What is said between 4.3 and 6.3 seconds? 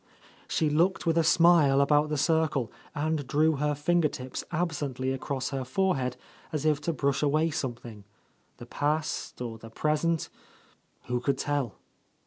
absently across her forehead